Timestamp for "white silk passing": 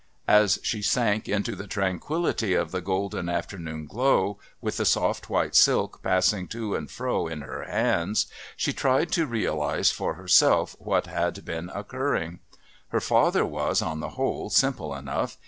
5.29-6.47